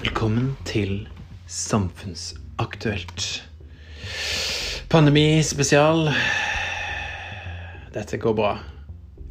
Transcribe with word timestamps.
Velkommen 0.00 0.56
til 0.64 1.08
Samfunnsaktuelt. 1.46 3.48
Pandemi 4.90 5.42
spesial. 5.42 6.08
Dette 7.94 8.16
går 8.18 8.32
bra. 8.34 8.52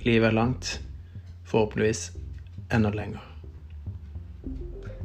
Livet 0.05 0.27
er 0.27 0.31
langt. 0.37 0.81
Forhåpentligvis 1.43 2.11
enda 2.73 2.89
lenger. 2.89 3.19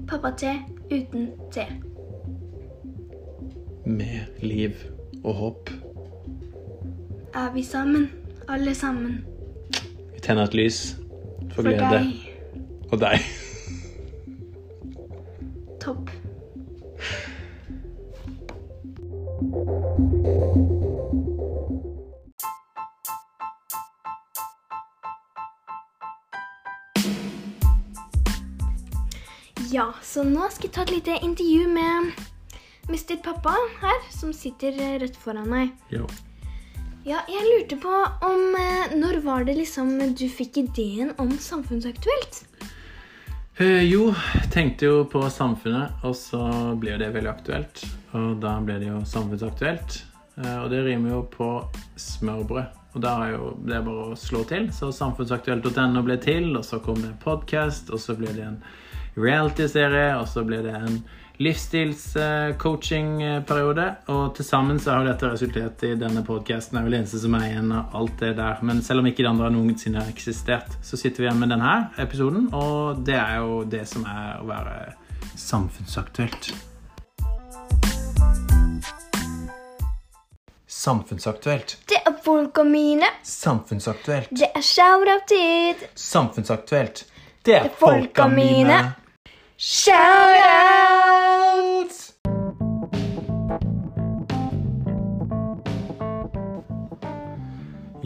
Pappa-te 0.09 0.53
uten 0.91 1.31
te. 1.53 1.67
Med 3.87 4.21
liv 4.43 4.71
og 5.25 5.35
håp. 5.35 5.71
Er 7.35 7.51
vi 7.55 7.63
sammen, 7.63 8.11
alle 8.49 8.75
sammen? 8.75 9.25
Vi 10.15 10.21
tenner 10.23 10.43
et 10.49 10.55
lys 10.55 10.97
for, 11.51 11.55
For 11.55 11.63
glede. 11.63 11.91
deg. 11.91 12.05
Og 12.93 13.01
deg. 13.01 13.19
Topp. 15.87 16.11
Ja, 29.71 29.93
så 30.03 30.25
nå 30.27 30.49
skal 30.51 30.67
jeg 30.67 30.73
ta 30.75 30.83
et 30.83 30.91
lite 30.91 31.19
intervju 31.23 31.69
med 31.71 32.11
Mr. 32.91 33.15
Pappa 33.23 33.55
her, 33.79 34.03
som 34.11 34.33
sitter 34.35 34.75
eh, 34.75 34.99
rett 35.05 35.15
foran 35.15 35.47
meg. 35.53 35.71
Ja. 35.95 36.03
Ja, 37.07 37.23
jeg 37.31 37.47
lurte 37.47 37.79
på 37.79 37.95
om 38.27 38.57
eh, 38.59 38.97
Når 38.99 39.21
var 39.23 39.47
det 39.47 39.55
liksom 39.61 39.95
du 40.19 40.27
fikk 40.27 40.59
ideen 40.65 41.15
om 41.23 41.31
Samfunnsaktuelt? 41.39 42.43
Eh, 43.59 43.83
jo, 43.89 44.15
tenkte 44.53 44.85
jo 44.85 44.97
på 45.09 45.23
samfunnet, 45.33 46.03
og 46.05 46.13
så 46.19 46.43
ble 46.77 46.91
jo 46.93 46.99
det 47.01 47.07
veldig 47.15 47.31
aktuelt. 47.31 47.85
Og 48.13 48.35
da 48.43 48.59
ble 48.61 48.77
det 48.83 48.91
jo 48.91 48.99
samfunnsaktuelt. 49.09 49.97
Eh, 50.43 50.59
og 50.61 50.69
det 50.69 50.83
rimer 50.85 51.15
jo 51.15 51.23
på 51.33 51.49
smørbrød. 51.97 52.83
Og 52.93 53.01
da 53.01 53.15
er 53.25 53.33
jo 53.33 53.55
det 53.65 53.81
bare 53.87 54.11
å 54.11 54.19
slå 54.21 54.43
til. 54.51 54.69
Så 54.77 54.91
samfunnsaktuelt.no 54.93 56.03
ble 56.05 56.19
til, 56.21 56.51
og 56.53 56.67
så 56.69 56.83
kom 56.85 57.01
det 57.01 57.15
podkast, 57.25 57.89
og 57.89 58.03
så 58.03 58.19
ble 58.19 58.35
det 58.37 58.45
en 58.45 58.61
reality-serie, 59.17 60.11
og 60.21 60.29
så 60.29 60.45
ble 60.45 60.61
det 60.67 60.77
en 60.77 61.01
livsstilscoaching-periode. 61.43 63.87
Og 64.13 64.35
til 64.37 64.45
sammen 64.45 64.81
så 64.81 64.91
har 64.95 65.05
dette 65.07 65.31
resultert 65.33 65.83
i 65.87 65.95
denne 65.99 66.23
podkasten. 66.27 66.77
Det 66.77 66.81
er 66.81 66.85
vel 66.87 66.95
det 66.97 67.01
eneste 67.03 67.23
som 67.23 67.35
er 67.39 67.45
igjen 67.51 67.71
av 67.77 67.85
alt 68.01 68.17
det 68.23 68.33
der. 68.39 68.55
Men 68.67 68.77
selv 68.87 68.99
om 69.03 69.07
ikke 69.11 69.25
de 69.25 69.33
andre 69.33 69.55
noensinne 69.55 69.99
har 70.03 70.11
eksistert, 70.13 70.71
så 70.83 70.95
sitter 71.01 71.19
vi 71.23 71.27
igjen 71.29 71.43
med 71.43 71.51
denne 71.55 71.75
episoden, 72.03 72.43
og 72.57 72.79
det 73.07 73.19
er 73.21 73.35
jo 73.43 73.51
det 73.69 73.85
som 73.91 74.03
er 74.09 74.29
å 74.41 74.45
være 74.49 74.75
samfunnsaktuelt. 75.37 76.45
Samfunnsaktuelt. 80.87 81.79
Det 81.89 81.99
er 82.07 82.13
folka 82.23 82.63
mine. 82.63 83.07
Samfunnsaktuelt. 83.27 84.29
Det 84.31 84.47
er 84.55 84.63
shout-out-tid. 84.63 85.75
Samfunnsaktuelt. 85.99 87.05
Det 87.47 87.55
er 87.59 87.69
folka 87.81 88.29
mine. 88.31 88.79
Shout-out! 89.57 90.56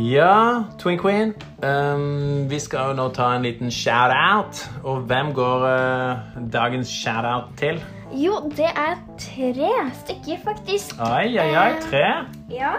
Ja, 0.01 0.65
Twin 0.79 0.99
Queen. 0.99 1.35
Um, 1.63 2.49
vi 2.51 2.59
skal 2.59 2.91
jo 2.91 2.95
nå 2.97 3.09
ta 3.13 3.35
en 3.37 3.43
liten 3.45 3.69
shout-out. 3.71 4.63
Og 4.85 5.03
hvem 5.11 5.33
går 5.37 5.65
uh, 5.67 6.39
dagens 6.53 6.89
shout-out 6.89 7.51
til? 7.61 7.83
Jo, 8.17 8.39
det 8.57 8.71
er 8.73 8.97
tre 9.21 9.69
stykker, 10.01 10.41
faktisk. 10.45 10.97
Oi, 11.05 11.37
oi, 11.39 11.51
oi, 11.53 11.75
tre. 11.85 12.05
Ja, 12.51 12.73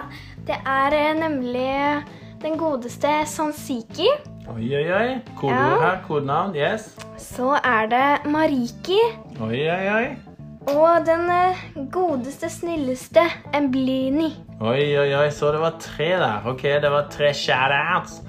det 0.47 0.57
er 0.65 0.97
uh, 0.97 1.19
nemlig 1.19 2.01
den 2.41 2.57
godeste 2.57 3.13
Sansiki. 3.29 4.09
Oi, 4.55 4.65
oi, 4.75 4.87
oi. 4.91 5.07
Kodeord 5.37 5.53
Ja. 5.61 5.79
her. 5.85 6.01
Kodenavn. 6.07 6.55
Yes. 6.57 6.89
Så 7.21 7.53
er 7.63 7.85
det 7.91 8.31
Mariki. 8.33 8.97
Oi, 9.41 9.61
oi, 9.69 9.87
oi. 9.93 10.05
Og 10.69 11.05
den 11.05 11.25
eh, 11.33 11.61
godeste, 11.89 12.49
snilleste 12.53 13.23
Emblini. 13.57 14.29
Oi, 14.61 14.83
oi, 14.99 15.09
oi. 15.17 15.29
Så 15.33 15.49
det 15.55 15.61
var 15.63 15.79
tre 15.81 16.11
der. 16.21 16.45
Ok, 16.51 16.67
det 16.83 16.91
var 16.93 17.09
tre 17.09 17.31
shout-outs. 17.33 18.19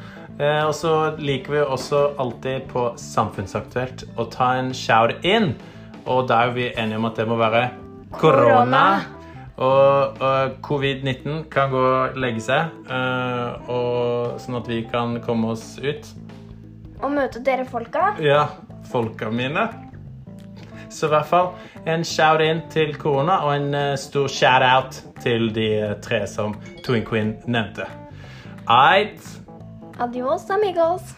Eh, 0.41 0.63
og 0.65 0.73
så 0.75 0.95
liker 1.21 1.53
vi 1.53 1.61
også 1.61 2.01
alltid 2.23 2.65
på 2.73 2.87
Samfunnsaktuelt 2.97 4.07
å 4.17 4.27
ta 4.33 4.55
en 4.63 4.73
shout-in. 4.77 5.53
Og 6.09 6.25
da 6.31 6.47
er 6.47 6.57
vi 6.57 6.71
enige 6.73 7.03
om 7.03 7.11
at 7.11 7.21
det 7.21 7.29
må 7.29 7.37
være. 7.41 7.67
Korona. 8.17 8.87
Og, 9.63 10.17
og 10.25 10.57
covid-19 10.65 11.45
kan 11.53 11.71
gå 11.71 11.81
og 11.85 12.17
legge 12.19 12.41
seg, 12.43 12.73
eh, 12.89 13.69
og, 13.71 14.41
sånn 14.41 14.57
at 14.59 14.71
vi 14.73 14.81
kan 14.89 15.19
komme 15.23 15.53
oss 15.53 15.77
ut. 15.85 16.09
Og 17.03 17.13
møte 17.13 17.43
dere 17.45 17.69
folka. 17.69 18.15
Ja, 18.25 18.47
folka 18.91 19.29
mine. 19.31 19.69
Så 20.93 21.09
i 21.09 21.13
hvert 21.15 21.27
fall 21.27 21.49
en 21.89 22.05
shout-in 22.05 22.63
til 22.71 22.95
korona 23.01 23.41
og 23.47 23.57
en 23.57 23.75
eh, 23.75 23.97
stor 23.99 24.29
shout-out 24.29 25.03
til 25.23 25.49
de 25.55 25.69
eh, 25.81 25.95
tre 26.05 26.27
som 26.29 26.55
Twin 26.85 27.07
Queen 27.09 27.37
nevnte. 27.47 27.89
Eit. 28.69 29.25
Adios, 30.01 30.51
amigos. 30.51 31.15